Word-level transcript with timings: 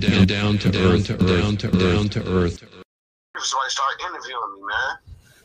down, 0.00 0.26
down 0.26 0.58
to 0.58 0.68
earth, 0.68 1.08
down 1.08 1.56
to 1.58 1.68
down 1.68 2.08
to 2.08 2.20
earth. 2.32 2.64
Somebody 3.38 3.70
start 3.70 4.00
interviewing 4.00 4.54
me, 4.54 4.60
man. 4.62 4.98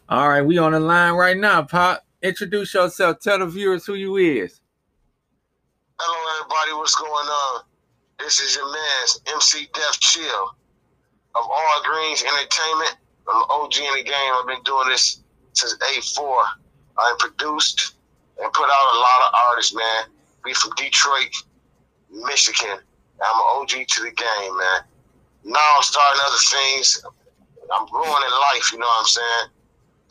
All 0.09 0.29
right, 0.29 0.42
we 0.42 0.58
on 0.58 0.71
the 0.71 0.79
line 0.79 1.13
right 1.13 1.38
now, 1.38 1.63
Pop. 1.63 2.05
Introduce 2.21 2.73
yourself. 2.73 3.19
Tell 3.19 3.39
the 3.39 3.47
viewers 3.47 3.85
who 3.85 3.95
you 3.95 4.15
is. 4.17 4.61
Hello, 5.99 6.39
everybody. 6.39 6.77
What's 6.79 6.95
going 6.95 7.11
on? 7.11 7.63
This 8.20 8.39
is 8.39 8.55
your 8.55 8.71
man, 8.71 9.36
MC 9.36 9.68
Def 9.73 9.99
Chill 9.99 10.55
of 11.35 11.43
All 11.43 11.83
Greens 11.83 12.23
Entertainment. 12.23 12.97
I'm 13.27 13.41
an 13.41 13.47
OG 13.49 13.77
in 13.77 13.93
the 13.97 14.03
game. 14.03 14.31
I've 14.33 14.47
been 14.47 14.63
doing 14.63 14.89
this 14.89 15.21
since 15.53 15.75
'84. 15.91 16.43
I 16.97 17.15
produced 17.19 17.95
and 18.41 18.51
put 18.53 18.65
out 18.65 18.95
a 18.95 18.97
lot 18.97 19.27
of 19.27 19.33
artists, 19.49 19.75
man. 19.75 20.05
We 20.43 20.53
from 20.53 20.71
Detroit, 20.77 21.35
Michigan. 22.09 22.79
I'm 23.21 23.39
an 23.39 23.47
OG 23.61 23.88
to 23.88 24.00
the 24.04 24.11
game, 24.11 24.57
man. 24.57 24.81
Now 25.43 25.71
I'm 25.75 25.84
starting 25.84 26.21
other 26.25 26.44
things. 26.52 27.03
I'm 27.72 27.88
growing 27.88 28.23
in 28.23 28.34
life, 28.53 28.72
you 28.72 28.80
know 28.80 28.85
what 28.85 28.99
I'm 28.99 29.05
saying? 29.05 29.48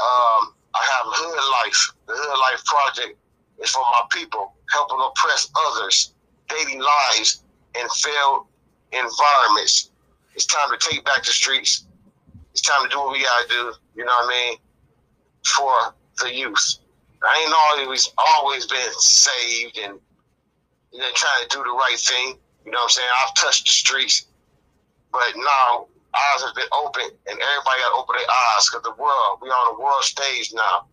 Um, 0.01 0.43
I 0.75 0.83
have 0.83 1.07
Hood 1.07 1.45
Life. 1.63 1.81
The 2.07 2.15
Hood 2.17 2.39
Life 2.41 2.65
Project 2.65 3.19
is 3.63 3.71
for 3.71 3.83
my 3.83 4.03
people, 4.11 4.55
helping 4.73 4.99
oppress 5.01 5.51
others, 5.55 6.15
dating 6.49 6.81
lives 6.81 7.45
and 7.77 7.91
failed 7.91 8.47
environments. 8.93 9.91
It's 10.35 10.47
time 10.47 10.71
to 10.71 10.79
take 10.79 11.05
back 11.05 11.25
the 11.25 11.31
streets. 11.31 11.87
It's 12.53 12.61
time 12.63 12.83
to 12.85 12.89
do 12.89 12.99
what 12.99 13.13
we 13.13 13.23
gotta 13.23 13.49
do, 13.49 13.73
you 13.97 14.05
know 14.05 14.13
what 14.13 14.27
I 14.27 14.51
mean, 14.51 14.59
for 15.55 15.95
the 16.25 16.35
youth. 16.35 16.79
I 17.23 17.41
ain't 17.43 17.83
always 17.83 18.11
always 18.17 18.67
been 18.67 18.93
saved 18.99 19.79
and 19.79 19.99
you 20.93 20.99
know 20.99 21.11
trying 21.15 21.49
to 21.49 21.57
do 21.57 21.65
the 21.65 21.71
right 21.71 21.99
thing. 21.99 22.39
You 22.65 22.71
know 22.73 22.79
what 22.79 22.85
I'm 22.85 22.89
saying? 22.91 23.09
I've 23.27 23.35
touched 23.35 23.67
the 23.67 23.73
streets, 23.73 24.27
but 25.13 25.23
now 25.37 25.87
eyes 26.15 26.43
have 26.43 26.55
been 26.55 26.71
open, 26.73 27.03
and 27.27 27.37
everybody 27.41 27.81
got 27.81 27.91
to 27.91 27.97
open 27.97 28.17
their 28.17 28.27
eyes 28.31 28.69
because 28.71 28.83
the 28.85 28.95
world, 29.03 29.39
we 29.43 29.49
on 29.49 29.77
the 29.77 29.83
world 29.83 30.03
stage 30.03 30.53
now. 30.55 30.87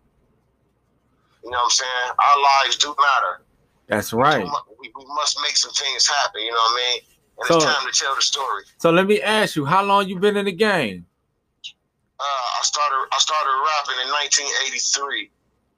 You 1.44 1.50
know 1.52 1.58
what 1.58 1.64
I'm 1.66 1.70
saying? 1.70 2.10
Our 2.20 2.38
lives 2.66 2.78
do 2.78 2.96
matter. 3.00 3.42
That's 3.88 4.14
right. 4.14 4.46
We, 4.80 4.92
we 4.96 5.06
must 5.16 5.40
make 5.42 5.58
some 5.58 5.72
things 5.72 6.08
happen. 6.08 6.42
You 6.42 6.52
know 6.52 6.58
what 6.58 6.72
I 6.74 6.92
mean? 6.94 7.02
And 7.40 7.48
So- 7.48 7.56
it's 7.58 7.66
time 7.66 7.86
to 7.92 7.98
tell 7.98 8.16
the 8.16 8.22
story. 8.22 8.64
So 8.78 8.92
let 8.92 9.08
me 9.08 9.22
ask 9.22 9.56
you, 9.56 9.66
how 9.66 9.84
long 9.84 10.08
you 10.08 10.20
been 10.20 10.38
in 10.38 10.46
the 10.46 10.52
game? 10.52 11.06
Uh, 12.20 12.24
I 12.24 12.62
started 12.62 13.08
I 13.12 13.18
started 13.18 13.50
rapping 13.50 13.98
in 14.06 14.12
1983. 14.14 15.32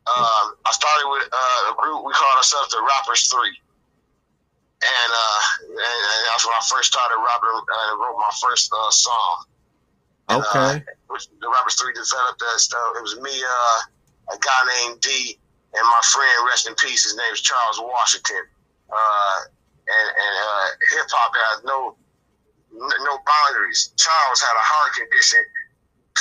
Um, 0.05 0.55
I 0.65 0.71
started 0.73 1.07
with 1.07 1.29
uh, 1.31 1.71
a 1.71 1.75
group 1.79 2.03
we 2.03 2.11
called 2.11 2.35
ourselves 2.35 2.71
the 2.75 2.83
Rappers 2.83 3.31
Three, 3.31 3.55
and, 4.83 5.11
uh, 5.11 5.41
and, 5.79 5.99
and 6.11 6.21
that's 6.27 6.43
when 6.45 6.55
I 6.55 6.63
first 6.67 6.91
started 6.91 7.15
rapping 7.15 7.55
and 7.55 7.99
wrote 7.99 8.19
my 8.19 8.33
first 8.43 8.71
uh, 8.71 8.91
song. 8.91 9.35
And, 10.29 10.43
Okay. 10.43 10.79
Uh, 10.79 11.11
which 11.11 11.27
the 11.29 11.49
Rappers 11.49 11.75
Three 11.75 11.93
developed 11.93 12.39
that 12.39 12.59
stuff. 12.59 12.97
It 12.97 13.03
was 13.03 13.19
me, 13.19 13.35
uh, 13.43 13.79
a 14.33 14.37
guy 14.39 14.61
named 14.81 15.01
D, 15.01 15.37
and 15.75 15.83
my 15.83 16.01
friend, 16.09 16.47
rest 16.47 16.67
in 16.67 16.73
peace. 16.75 17.03
His 17.03 17.15
name 17.15 17.33
is 17.33 17.41
Charles 17.41 17.77
Washington. 17.79 18.43
Uh, 18.89 19.39
and 19.87 20.07
and 20.09 20.33
uh, 20.39 20.67
hip 20.95 21.07
hop 21.11 21.33
has 21.35 21.63
no 21.63 21.95
no 22.73 23.13
boundaries. 23.27 23.91
Charles 23.97 24.39
had 24.41 24.55
a 24.55 24.65
heart 24.65 24.91
condition 24.95 25.43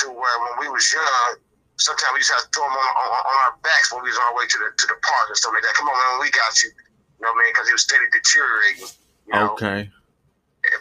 to 0.03 0.05
where 0.11 0.37
when 0.45 0.55
we 0.61 0.67
was 0.69 0.85
young, 0.91 1.41
sometimes 1.77 2.11
we 2.13 2.19
just 2.19 2.33
had 2.33 2.43
to 2.45 2.49
throw 2.53 2.65
him 2.65 2.75
on, 2.75 2.91
on, 2.97 3.09
on 3.23 3.37
our 3.49 3.55
backs 3.63 3.89
when 3.89 4.03
we 4.03 4.09
was 4.09 4.19
on 4.19 4.29
our 4.33 4.35
way 4.37 4.45
to 4.45 4.57
the 4.59 4.69
to 4.77 4.85
the 4.87 4.97
park 5.01 5.25
and 5.31 5.37
stuff 5.37 5.53
like 5.55 5.63
that. 5.63 5.73
Come 5.73 5.87
on, 5.89 5.95
man, 5.95 6.21
we 6.21 6.29
got 6.29 6.53
you. 6.61 6.69
You 7.23 7.29
know 7.29 7.35
what 7.35 7.39
I 7.39 7.43
mean? 7.45 7.53
Because 7.53 7.67
he 7.67 7.73
was 7.73 7.83
steady 7.83 8.03
deteriorating. 8.11 8.87
You 9.27 9.33
know? 9.33 9.53
Okay. 9.53 9.89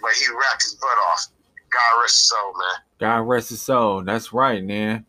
But 0.03 0.13
he 0.13 0.27
rapped 0.27 0.63
his 0.63 0.75
butt 0.75 0.99
off. 1.13 1.29
God 1.71 2.01
rest 2.03 2.19
his 2.19 2.29
soul, 2.31 2.53
man. 2.59 2.83
God 2.99 3.29
rest 3.29 3.51
his 3.51 3.63
soul. 3.63 4.03
That's 4.03 4.33
right, 4.33 4.65
man. 4.65 5.07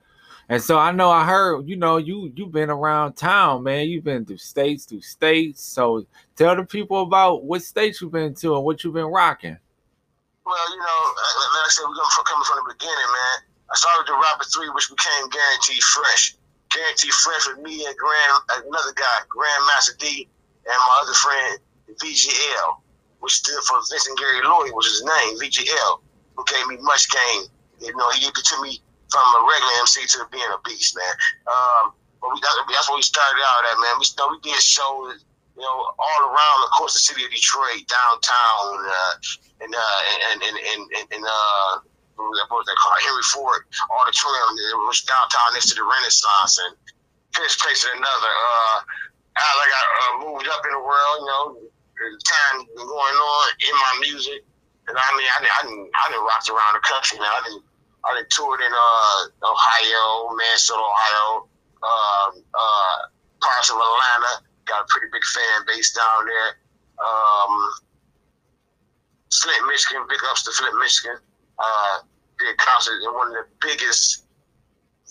And 0.48 0.62
so 0.62 0.78
I 0.78 0.92
know 0.92 1.10
I 1.10 1.26
heard, 1.26 1.68
you 1.68 1.76
know, 1.76 1.98
you 1.98 2.32
you've 2.36 2.52
been 2.52 2.70
around 2.70 3.14
town, 3.14 3.64
man. 3.64 3.90
You've 3.90 4.04
been 4.04 4.26
through 4.26 4.38
states, 4.38 4.86
through 4.86 5.02
states. 5.02 5.64
So 5.64 6.06
tell 6.36 6.56
the 6.56 6.66
people 6.66 7.02
about 7.02 7.46
what 7.46 7.64
states 7.64 8.00
you've 8.00 8.12
been 8.12 8.36
to 8.36 8.56
and 8.56 8.64
what 8.64 8.84
you've 8.84 8.94
been 8.94 9.06
rocking. 9.06 9.58
Well, 10.46 10.70
you 10.70 10.78
know, 10.78 10.86
like 10.86 11.66
I 11.66 11.70
said, 11.70 11.82
we're 11.90 11.96
coming 11.96 12.12
from, 12.14 12.26
coming 12.26 12.46
from 12.46 12.58
the 12.62 12.76
beginning, 12.78 13.10
man. 13.10 13.38
I 13.72 13.76
started 13.76 14.06
the 14.06 14.14
Rapper 14.14 14.46
3, 14.54 14.70
which 14.70 14.88
became 14.88 15.30
Guaranteed 15.34 15.82
Fresh. 15.82 16.38
Guaranteed 16.70 17.14
Fresh 17.14 17.48
with 17.48 17.66
me 17.66 17.86
and 17.88 17.98
Grand, 17.98 18.68
another 18.70 18.94
guy, 18.94 19.18
Grandmaster 19.34 19.98
D, 19.98 20.30
and 20.66 20.78
my 20.80 20.96
other 21.04 21.14
friend, 21.14 21.60
VGL, 22.00 22.70
which 23.20 23.34
stood 23.40 23.62
for 23.64 23.78
Vincent 23.90 24.18
Gary 24.18 24.42
Lloyd, 24.44 24.72
was 24.72 24.88
his 24.88 25.04
name, 25.04 25.40
VGL, 25.40 25.94
who 26.36 26.44
gave 26.46 26.66
me 26.68 26.78
much 26.82 27.10
game. 27.10 27.44
You 27.80 27.96
know, 27.96 28.10
he 28.12 28.22
gave 28.22 28.36
it 28.36 28.46
to 28.46 28.62
me 28.62 28.80
from 29.12 29.26
a 29.38 29.42
regular 29.46 29.74
MC 29.86 30.06
to 30.18 30.26
being 30.32 30.52
a 30.52 30.60
beast, 30.68 30.96
man. 30.96 31.16
Um, 31.46 31.94
but 32.20 32.34
we, 32.34 32.40
that, 32.40 32.54
that's 32.72 32.90
where 32.90 32.98
we 32.98 33.06
started 33.06 33.44
out 33.44 33.68
at, 33.68 33.78
man. 33.78 33.96
We, 34.00 34.08
you 34.08 34.18
know, 34.18 34.28
we 34.32 34.40
did 34.42 34.58
shows, 34.64 35.22
you 35.54 35.62
know, 35.62 35.78
all 36.00 36.22
around, 36.32 36.60
of 36.66 36.72
course, 36.72 36.96
the 36.96 37.04
city 37.04 37.28
of 37.28 37.32
Detroit, 37.32 37.84
downtown, 37.86 38.74
uh, 38.88 39.14
and 39.62 39.72
uh, 39.76 40.02
and 40.32 40.40
and 40.42 40.56
and 40.56 40.82
and, 40.98 41.06
and 41.20 41.24
uh, 41.28 41.72
what 42.16 42.50
was 42.50 42.66
that 42.66 42.78
called? 42.80 42.98
Henry 43.04 43.26
Ford 43.28 43.62
Auditorium, 44.02 44.50
which 44.88 45.00
was 45.00 45.02
downtown 45.06 45.54
next 45.54 45.70
to 45.72 45.76
the 45.76 45.84
Renaissance, 45.84 46.58
and 46.64 46.74
this 47.36 47.58
place 47.60 47.86
and 47.86 48.00
another. 48.00 48.34
Uh, 48.34 48.80
I 49.36 49.66
uh, 49.66 50.14
moved 50.26 50.48
up 50.48 50.62
in 50.66 50.72
the 50.74 50.84
world, 50.84 51.18
you 51.20 51.30
know, 51.30 51.44
time 52.22 52.58
going 52.76 53.18
on 53.18 53.46
in 53.64 53.74
my 53.74 53.94
music, 54.02 54.46
and 54.88 54.98
I 54.98 55.10
mean, 55.16 55.28
I 55.30 55.38
didn't, 55.40 55.54
I 55.54 56.08
didn't, 56.10 56.22
I 56.22 56.26
rock 56.26 56.44
around 56.52 56.74
the 56.76 56.84
country, 56.84 57.18
man. 57.20 57.32
I 57.32 57.42
didn't, 57.48 57.64
I 58.04 58.10
didn't 58.18 58.30
toured 58.30 58.62
in 58.62 58.74
uh, 58.74 59.20
Ohio, 59.48 60.36
Mansfield, 60.36 60.84
Ohio, 60.84 61.48
um, 61.82 62.32
uh, 62.54 62.98
parts 63.40 63.72
of 63.72 63.78
Atlanta. 63.80 64.44
Got 64.66 64.84
a 64.84 64.88
pretty 64.90 65.08
big 65.12 65.24
fan 65.24 65.66
base 65.68 65.94
down 65.96 66.28
there. 66.28 66.52
Um, 67.00 67.54
Flint, 69.32 69.68
Michigan, 69.68 70.06
big 70.08 70.20
ups 70.30 70.44
to 70.44 70.52
Flint, 70.52 70.78
Michigan. 70.80 71.18
Uh, 71.60 72.00
did 72.40 72.58
concert 72.58 73.02
in 73.02 73.14
one 73.14 73.28
of 73.28 73.34
the 73.34 73.46
biggest, 73.62 74.23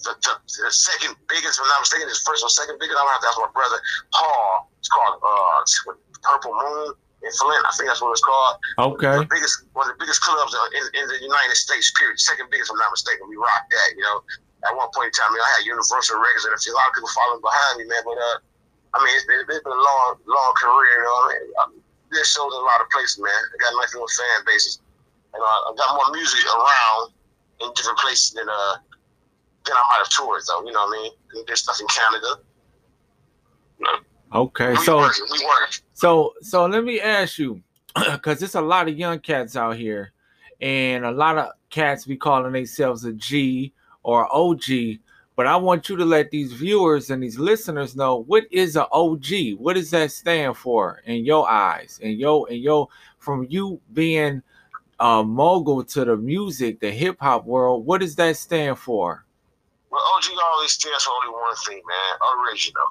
the, 0.03 0.13
the, 0.19 0.33
the 0.67 0.73
second 0.73 1.15
biggest, 1.31 1.59
if 1.59 1.65
I'm 1.65 1.71
not 1.71 1.83
mistaken, 1.83 2.11
is 2.11 2.23
first 2.23 2.43
or 2.43 2.51
second 2.51 2.79
biggest. 2.79 2.99
I'm 2.99 3.07
gonna 3.07 3.17
have 3.17 3.25
to 3.25 3.31
ask 3.31 3.39
my 3.39 3.53
brother 3.55 3.79
Paul. 4.13 4.71
It's 4.79 4.91
called 4.91 5.23
uh, 5.23 5.59
Purple 6.23 6.55
Moon 6.55 6.95
in 7.23 7.33
Flint. 7.39 7.63
I 7.63 7.73
think 7.79 7.87
that's 7.87 8.03
what 8.03 8.11
it's 8.11 8.25
called. 8.25 8.59
Okay. 8.99 9.23
The 9.23 9.31
biggest, 9.31 9.67
one 9.73 9.87
of 9.87 9.95
the 9.95 10.01
biggest 10.03 10.23
clubs 10.23 10.51
in, 10.75 10.85
in 10.99 11.05
the 11.07 11.19
United 11.23 11.55
States. 11.55 11.91
Period. 11.95 12.19
Second 12.19 12.51
biggest, 12.51 12.71
if 12.71 12.75
I'm 12.75 12.83
not 12.83 12.91
mistaken. 12.91 13.31
We 13.31 13.39
rocked 13.39 13.71
that. 13.71 13.89
You 13.95 14.03
know, 14.03 14.27
at 14.67 14.75
one 14.75 14.91
point 14.91 15.11
in 15.11 15.17
time, 15.17 15.31
you 15.31 15.39
know, 15.39 15.47
I 15.47 15.53
had 15.59 15.65
Universal 15.67 16.19
Records 16.19 16.45
and 16.47 16.55
a 16.55 16.59
few 16.59 16.75
a 16.75 16.79
lot 16.79 16.91
of 16.91 16.95
people 16.99 17.11
following 17.15 17.43
behind 17.43 17.75
me, 17.79 17.85
man. 17.87 18.03
But 18.03 18.19
uh, 18.19 18.37
I 18.95 18.97
mean, 19.07 19.15
it's 19.15 19.27
been, 19.27 19.43
it's 19.47 19.63
been 19.63 19.75
a 19.75 19.83
long, 19.83 20.19
long 20.27 20.53
career. 20.59 20.99
You 20.99 21.07
know, 21.07 21.17
I 21.17 21.25
mean, 21.31 21.43
I 21.59 21.63
did 22.11 22.27
shows 22.27 22.51
in 22.51 22.59
a 22.59 22.67
lot 22.67 22.83
of 22.83 22.91
places, 22.91 23.23
man. 23.23 23.31
I 23.31 23.55
got 23.63 23.71
nice 23.79 23.95
little 23.95 24.11
fan 24.11 24.43
bases, 24.47 24.83
and 25.35 25.41
uh, 25.43 25.61
I 25.67 25.79
got 25.79 25.95
more 25.95 26.11
music 26.11 26.43
around 26.43 27.15
in 27.63 27.71
different 27.79 27.99
places 28.03 28.35
than 28.35 28.51
uh 28.51 28.83
than 29.65 29.77
I 29.77 29.83
might 29.89 29.99
have 29.99 30.09
toured, 30.11 30.43
though. 30.49 30.65
You 30.65 30.73
know 30.73 30.81
what 30.87 30.99
I 30.99 31.03
mean? 31.03 31.45
Did 31.47 31.57
stuff 31.57 31.81
in 31.81 31.87
Canada. 31.89 32.43
You 33.79 33.85
know, 33.87 33.99
Okay. 34.35 34.71
we 34.71 34.77
So 34.85 34.99
we 34.99 35.45
work. 35.45 35.81
So 35.95 36.35
so 36.41 36.67
let 36.67 36.85
me 36.85 37.01
ask 37.01 37.39
you, 37.39 37.63
because 38.13 38.39
there's 38.39 38.55
a 38.55 38.61
lot 38.61 38.89
of 38.89 38.99
young 38.99 39.19
cats 39.21 39.57
out 39.57 39.77
here, 39.77 40.13
and 40.61 41.05
a 41.05 41.11
lot 41.11 41.39
of 41.39 41.51
cats 41.71 42.07
be 42.07 42.17
calling 42.17 42.53
themselves 42.53 43.05
a 43.05 43.13
G 43.13 43.73
or 44.03 44.33
OG. 44.35 44.99
But 45.35 45.47
I 45.47 45.57
want 45.57 45.89
you 45.89 45.97
to 45.97 46.05
let 46.05 46.31
these 46.31 46.53
viewers 46.53 47.09
and 47.09 47.23
these 47.23 47.39
listeners 47.39 47.97
know 47.97 48.19
what 48.25 48.45
is 48.51 48.77
a 48.77 48.87
OG. 48.91 49.55
What 49.57 49.75
does 49.75 49.91
that 49.91 50.13
stand 50.13 50.57
for 50.57 51.01
in 51.07 51.25
your 51.25 51.49
eyes? 51.51 51.99
And 52.03 52.19
yo, 52.19 52.45
and 52.45 52.59
yo, 52.59 52.91
from 53.19 53.47
you 53.49 53.81
being 53.95 54.43
a 55.01 55.25
mogul 55.25 55.85
to 55.85 56.05
the 56.05 56.17
music, 56.17 56.81
the 56.81 56.91
hip 56.91 57.17
hop 57.19 57.47
world, 57.47 57.87
what 57.87 58.03
does 58.03 58.15
that 58.17 58.37
stand 58.37 58.79
for? 58.79 59.25
Well, 59.93 60.03
OG 60.17 60.25
always 60.43 60.73
stands 60.73 61.05
for 61.05 61.13
only 61.13 61.35
one 61.37 61.55
thing, 61.69 61.83
man. 61.87 62.49
Original. 62.49 62.83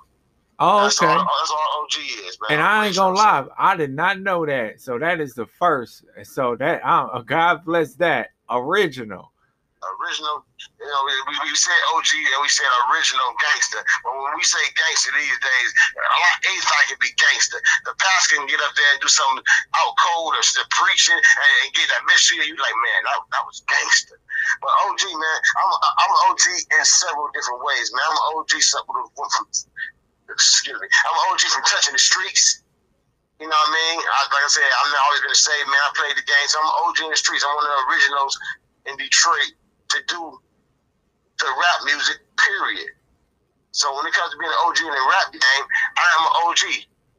Oh, 0.60 0.84
That's 0.84 1.02
okay. 1.02 1.10
all, 1.10 1.18
that's 1.18 1.50
all 1.50 1.82
OG 1.82 1.98
is, 2.30 2.38
man. 2.46 2.60
And 2.60 2.62
I 2.62 2.86
ain't 2.86 2.96
gonna 2.96 3.18
lie, 3.18 3.48
I 3.58 3.76
did 3.76 3.90
not 3.90 4.22
know 4.22 4.46
that. 4.46 4.80
So 4.80 5.00
that 5.00 5.20
is 5.20 5.34
the 5.34 5.48
first. 5.48 6.06
And 6.16 6.28
So 6.28 6.56
that 6.58 6.86
uh, 6.86 7.26
God 7.26 7.66
bless 7.66 7.96
that 7.96 8.30
original. 8.46 9.34
original. 9.82 10.46
You 10.78 10.86
know, 10.86 11.02
we, 11.26 11.50
we, 11.50 11.58
say 11.58 11.74
OG 11.98 12.10
and 12.14 12.42
we 12.46 12.50
say 12.54 12.62
original 12.94 13.26
gangster. 13.42 13.82
But 14.06 14.14
when 14.14 14.38
we 14.38 14.46
say 14.46 14.62
gangster 14.78 15.10
these 15.18 15.34
days, 15.42 15.70
a 15.98 16.18
lot 16.22 16.38
anything 16.46 16.86
can 16.94 17.02
be 17.02 17.10
gangster. 17.18 17.58
The 17.90 17.98
pastor 17.98 18.38
can 18.38 18.46
get 18.46 18.62
up 18.62 18.78
there 18.78 18.92
and 18.94 19.02
do 19.02 19.10
something 19.10 19.42
out 19.42 19.94
cold 19.98 20.38
or 20.38 20.46
still 20.46 20.70
preaching 20.70 21.18
and, 21.18 21.54
and 21.66 21.74
get 21.74 21.90
that 21.90 22.06
message. 22.06 22.38
You 22.38 22.54
like, 22.62 22.78
man, 22.78 23.02
that, 23.10 23.18
that 23.34 23.44
was 23.50 23.66
gangster. 23.66 24.22
But 24.60 24.72
OG, 24.90 25.02
man, 25.16 25.38
I'm 25.56 25.70
I'm 25.72 26.12
an 26.12 26.22
OG 26.34 26.46
in 26.76 26.84
several 26.84 27.32
different 27.32 27.64
ways, 27.64 27.88
man. 27.96 28.04
I'm 28.04 28.18
an 28.20 28.24
OG 28.44 28.52
from, 28.52 29.48
excuse 30.28 30.80
me. 30.80 30.88
I'm 30.88 31.16
an 31.16 31.24
OG 31.32 31.44
from 31.48 31.64
touching 31.64 31.96
the 31.96 32.04
streets. 32.04 32.64
You 33.40 33.50
know 33.50 33.58
what 33.58 33.74
I 33.74 33.80
mean? 33.80 33.98
I, 34.06 34.20
like 34.30 34.46
I 34.46 34.52
said, 34.54 34.70
I'm 34.70 34.90
always 35.02 35.22
gonna 35.26 35.40
say, 35.40 35.58
man, 35.66 35.82
I 35.82 35.90
played 35.98 36.16
the 36.20 36.28
game. 36.28 36.48
So 36.52 36.62
I'm 36.62 36.70
OG 36.86 36.98
in 37.08 37.10
the 37.10 37.18
streets. 37.18 37.42
I'm 37.42 37.56
one 37.56 37.66
of 37.66 37.74
the 37.74 37.82
originals 37.90 38.34
in 38.86 38.94
Detroit 38.98 39.52
to 39.96 39.98
do 40.06 40.22
the 41.40 41.50
rap 41.50 41.80
music. 41.86 42.22
Period. 42.38 42.94
So 43.72 43.90
when 43.96 44.06
it 44.06 44.14
comes 44.14 44.34
to 44.34 44.38
being 44.38 44.52
an 44.52 44.62
OG 44.68 44.80
in 44.84 44.94
the 44.94 45.06
rap 45.10 45.28
game, 45.32 45.66
I 45.98 46.06
am 46.20 46.22
an 46.28 46.34
OG. 46.50 46.64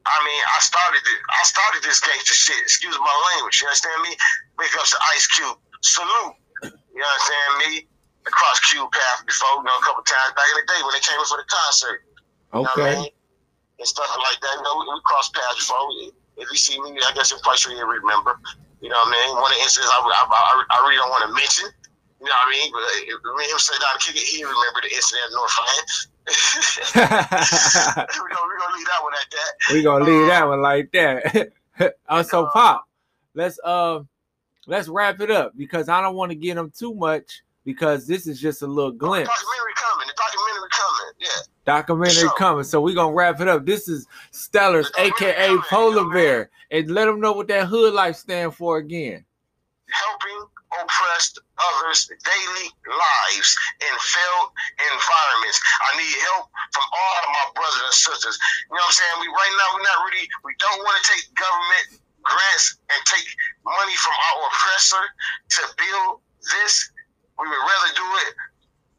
I 0.03 0.17
mean, 0.27 0.41
I 0.51 0.59
started 0.59 0.99
it. 0.99 1.19
I 1.31 1.43
started 1.47 1.81
this 1.83 1.99
gangster 1.99 2.35
shit. 2.35 2.59
Excuse 2.59 2.95
my 2.99 3.17
language. 3.33 3.61
You 3.61 3.67
understand 3.67 4.01
me? 4.03 4.11
Big 4.59 4.71
ups 4.77 4.91
to 4.91 4.99
Ice 5.15 5.27
Cube. 5.27 5.57
Salute. 5.81 6.35
You 6.93 7.01
know 7.01 7.09
what 7.09 7.21
I'm 7.21 7.27
saying? 7.27 7.53
me? 7.59 7.87
Across 8.23 8.71
Cube 8.71 8.87
path 8.87 9.25
before, 9.27 9.59
you 9.59 9.67
know, 9.67 9.75
a 9.75 9.83
couple 9.83 9.99
times 10.07 10.31
back 10.37 10.47
in 10.55 10.63
the 10.63 10.67
day 10.71 10.79
when 10.85 10.93
they 10.95 11.03
came 11.03 11.19
in 11.19 11.27
for 11.27 11.35
the 11.41 11.47
concert. 11.49 12.07
You 12.55 12.63
know 12.63 12.71
what 12.71 12.87
I 12.87 12.87
Okay. 12.87 12.95
mean? 13.03 13.11
And 13.81 13.87
stuff 13.87 14.07
like 14.15 14.39
that. 14.39 14.53
You 14.55 14.63
know, 14.63 14.79
we, 14.79 14.87
we 14.87 14.95
crossed 15.03 15.35
paths 15.35 15.59
before. 15.59 15.83
If 16.39 16.47
you 16.47 16.55
see 16.55 16.79
me, 16.79 16.95
I 17.03 17.11
guess 17.17 17.35
you're 17.35 17.43
probably 17.43 17.59
sure 17.59 17.75
you 17.75 17.83
remember. 17.83 18.39
You 18.79 18.87
know 18.89 18.95
what 19.03 19.11
I 19.11 19.17
mean? 19.27 19.29
One 19.43 19.51
of 19.51 19.57
the 19.57 19.63
incidents 19.63 19.91
I, 19.91 19.99
I, 20.07 20.23
I, 20.23 20.53
I 20.71 20.77
really 20.87 20.95
don't 21.01 21.11
want 21.11 21.27
to 21.27 21.33
mention. 21.35 21.67
You 22.23 22.31
know 22.31 22.35
what 22.39 22.47
I 22.47 22.51
mean? 22.55 22.69
But 22.71 22.83
uh, 22.87 23.11
if 23.11 23.17
me 23.19 23.43
and 23.43 23.51
him 23.51 23.59
sit 23.59 23.75
down 23.83 23.99
and 23.99 24.01
kick 24.01 24.15
it, 24.15 24.23
he 24.23 24.39
remember 24.43 24.79
the 24.79 24.91
incident 24.95 25.27
at 25.27 25.31
Northland. 25.35 25.87
we're 28.15 28.31
gonna, 28.31 28.47
we 28.47 28.55
gonna 28.55 28.75
leave 28.79 28.87
that 28.87 29.01
one 29.03 29.13
at 29.19 29.27
that. 29.35 29.51
we 29.73 29.83
gonna 29.83 30.05
leave 30.05 30.27
that 30.31 30.47
one 30.47 30.61
like 30.61 30.87
that. 30.95 31.51
so 32.29 32.47
pop, 32.53 32.87
let's 33.35 33.59
uh 33.63 33.99
let's 34.67 34.87
wrap 34.87 35.19
it 35.21 35.31
up 35.31 35.53
because 35.57 35.89
I 35.89 36.01
don't 36.01 36.15
want 36.15 36.31
to 36.31 36.35
get 36.35 36.55
them 36.55 36.71
too 36.77 36.93
much 36.93 37.43
because 37.65 38.07
this 38.07 38.27
is 38.27 38.39
just 38.39 38.61
a 38.61 38.67
little 38.67 38.91
The 38.91 38.97
glimpse. 38.97 39.29
documentary 39.29 39.73
coming. 39.75 40.07
The 40.07 40.13
documentary 40.17 40.69
coming. 40.71 41.13
Yeah. 41.19 41.27
Documentary 41.65 42.13
Sure. 42.27 42.35
coming, 42.37 42.63
so 42.65 42.81
we're 42.81 42.95
gonna 42.95 43.13
wrap 43.13 43.39
it 43.39 43.47
up. 43.47 43.65
This 43.65 43.87
is 43.87 44.05
Stellars, 44.33 44.91
aka 44.97 45.33
coming, 45.47 45.61
Polar 45.69 46.09
Bear, 46.11 46.49
and 46.71 46.91
let 46.91 47.05
them 47.05 47.19
know 47.21 47.31
what 47.31 47.47
that 47.47 47.67
hood 47.67 47.93
life 47.93 48.15
stand 48.17 48.55
for 48.55 48.77
again. 48.77 49.25
helping 49.91 50.39
oppressed 50.81 51.37
others' 51.59 52.09
daily 52.09 52.67
lives 52.89 53.55
in 53.79 53.93
failed 53.99 54.49
environments. 54.91 55.61
I 55.85 55.97
need 56.01 56.15
help 56.33 56.49
from 56.73 56.83
all 56.89 57.13
of 57.21 57.29
my 57.29 57.45
brothers 57.53 57.83
and 57.85 57.93
sisters. 57.93 58.39
You 58.71 58.73
know 58.75 58.81
what 58.81 58.85
I'm 58.89 58.97
saying? 58.97 59.15
We 59.21 59.27
right 59.29 59.53
now 59.53 59.67
we're 59.77 59.85
not 59.85 59.99
really 60.09 60.25
we 60.43 60.51
don't 60.57 60.79
want 60.81 60.97
to 60.97 61.03
take 61.13 61.23
government 61.37 62.01
grants 62.23 62.79
and 62.89 62.99
take 63.05 63.27
money 63.63 63.95
from 63.99 64.15
our 64.15 64.47
oppressor 64.47 65.03
to 65.03 65.61
build 65.77 66.11
this. 66.41 66.89
We 67.39 67.47
would 67.47 67.63
rather 67.63 67.91
do 67.95 68.07
it 68.27 68.31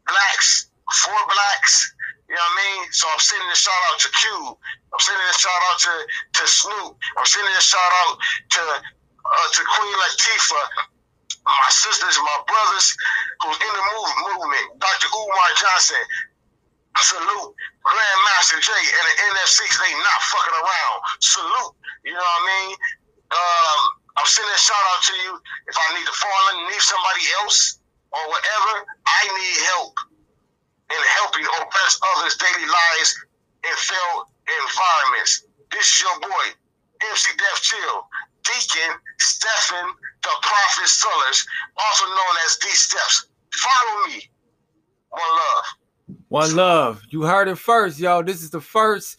blacks 0.06 0.68
for 1.04 1.16
blacks. 1.26 1.92
You 2.28 2.34
know 2.34 2.40
what 2.40 2.56
I 2.56 2.62
mean? 2.64 2.82
So 2.92 3.04
I'm 3.08 3.20
sending 3.20 3.48
a 3.48 3.56
shout 3.56 3.82
out 3.92 3.98
to 4.00 4.08
Cube. 4.08 4.56
I'm 4.92 5.00
sending 5.00 5.28
a 5.28 5.36
shout 5.36 5.62
out 5.70 5.78
to, 5.84 5.94
to 6.40 6.42
Snoop. 6.48 6.92
I'm 7.20 7.28
sending 7.28 7.52
a 7.52 7.64
shout 7.64 7.92
out 8.04 8.16
to 8.16 8.62
uh, 9.24 9.48
to 9.56 9.60
Queen 9.64 9.94
Latifah, 10.04 10.66
my 11.48 11.70
sisters, 11.72 12.16
my 12.20 12.38
brothers 12.44 12.92
who's 13.40 13.56
in 13.56 13.72
the 13.72 13.84
move, 13.96 14.10
movement, 14.20 14.66
Dr. 14.80 15.08
Umar 15.16 15.50
Johnson, 15.56 16.02
salute, 17.00 17.52
Grandmaster 17.84 18.60
Jay, 18.60 18.84
and 18.84 19.04
the 19.08 19.14
NFC, 19.32 19.64
they 19.64 19.92
not 19.96 20.20
fucking 20.28 20.56
around. 20.60 20.98
Salute, 21.20 21.74
you 22.04 22.12
know 22.12 22.20
what 22.20 22.40
I 22.40 22.48
mean? 22.52 22.76
Um, 23.34 23.80
I'm 24.16 24.26
sending 24.30 24.54
a 24.54 24.62
shout 24.62 24.84
out 24.94 25.02
to 25.10 25.14
you. 25.26 25.32
If 25.66 25.74
I 25.74 25.86
need 25.98 26.06
to 26.06 26.14
fall 26.14 26.42
underneath 26.54 26.86
somebody 26.86 27.24
else 27.42 27.82
or 28.14 28.22
whatever, 28.30 28.86
I 29.06 29.22
need 29.26 29.58
help 29.74 29.94
in 30.90 31.02
helping 31.18 31.46
oppress 31.58 31.98
others' 32.14 32.38
daily 32.38 32.68
lives 32.68 33.10
in 33.66 33.74
failed 33.74 34.30
environments. 34.46 35.46
This 35.74 35.86
is 35.90 36.02
your 36.02 36.16
boy, 36.20 36.44
MC 37.10 37.34
Def 37.34 37.58
Chill, 37.62 38.06
Deacon 38.46 38.94
Stephen 39.18 39.90
the 40.22 40.30
Prophet 40.42 40.88
Sullers, 40.88 41.46
also 41.76 42.06
known 42.06 42.34
as 42.46 42.56
D 42.56 42.68
Steps. 42.70 43.26
Follow 43.52 44.06
me. 44.08 44.30
One 45.10 45.22
love. 45.30 45.64
One 46.28 46.56
love. 46.56 47.02
You 47.10 47.22
heard 47.22 47.48
it 47.48 47.58
first, 47.58 47.98
y'all. 47.98 48.22
This 48.22 48.42
is 48.42 48.50
the 48.50 48.60
first, 48.60 49.18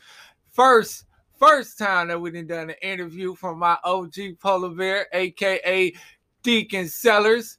first, 0.52 1.06
first 1.38 1.78
time 1.78 2.08
that 2.08 2.20
we 2.20 2.32
done 2.32 2.48
done 2.48 2.70
an 2.70 2.76
interview 2.82 3.36
from 3.36 3.60
my 3.60 3.78
OG 3.84 4.40
Polar 4.40 4.70
Bear, 4.70 5.08
aka 5.14 5.94
Deacon 6.44 6.88
Sellers. 6.88 7.58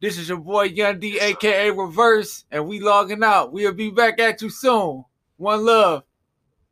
This 0.00 0.18
is 0.18 0.28
your 0.28 0.38
boy 0.38 0.64
Young 0.64 0.98
D, 0.98 1.18
aka 1.18 1.70
Reverse, 1.70 2.44
and 2.50 2.66
we 2.66 2.80
logging 2.80 3.24
out. 3.24 3.52
We'll 3.52 3.72
be 3.72 3.90
back 3.90 4.20
at 4.20 4.42
you 4.42 4.50
soon. 4.50 5.04
One 5.36 5.64
love. 5.64 6.02